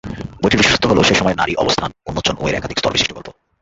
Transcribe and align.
বইটির 0.41 0.61
বিশেষত্ব 0.61 0.85
হল 0.89 0.99
সে 1.03 1.15
সময়ে 1.15 1.35
নারী 1.35 1.53
অবস্থান 1.55 1.89
উন্মোচন 2.07 2.35
ও 2.39 2.47
এর 2.47 2.57
একাধিক-স্তর 2.57 2.93
বিশিষ্ট 2.93 3.11
গল্প। 3.13 3.27